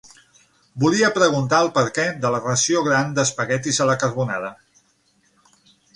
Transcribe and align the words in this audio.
Volia 0.83 1.11
preguntar 1.17 1.59
el 1.65 1.69
perquè 1.75 2.07
de 2.25 2.33
la 2.37 2.41
ració 2.45 2.81
gran 2.89 3.15
d'espaguetis 3.19 3.83
a 3.87 3.91
la 3.91 3.99
carbonara. 4.05 4.51